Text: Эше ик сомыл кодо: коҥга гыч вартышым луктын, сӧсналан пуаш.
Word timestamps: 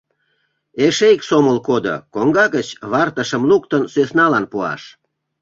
Эше 0.85 1.07
ик 1.15 1.21
сомыл 1.29 1.57
кодо: 1.67 1.95
коҥга 2.13 2.45
гыч 2.55 2.67
вартышым 2.91 3.43
луктын, 3.49 3.83
сӧсналан 3.93 4.45
пуаш. 4.51 4.81